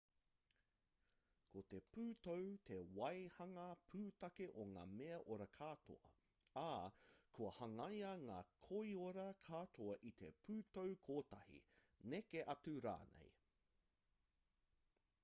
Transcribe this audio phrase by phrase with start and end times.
[1.55, 6.09] ko te pūtau te waehanga pūtake o ngā mea ora katoa
[6.61, 6.71] ā
[7.39, 8.37] kua hangaia ngā
[8.69, 11.59] koiora katoa i te pūtau kotahi
[12.15, 13.29] neke atu rānei